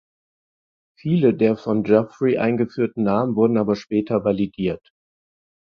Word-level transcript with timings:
Viele 0.97 1.35
der 1.35 1.55
von 1.57 1.83
Geoffroy 1.83 2.39
eingeführten 2.39 3.03
Namen 3.03 3.35
wurden 3.35 3.57
aber 3.59 3.75
später 3.75 4.23
validiert. 4.25 4.89